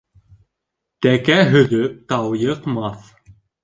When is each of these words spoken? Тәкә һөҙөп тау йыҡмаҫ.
Тәкә 1.07 1.37
һөҙөп 1.53 2.03
тау 2.11 2.37
йыҡмаҫ. 2.43 3.11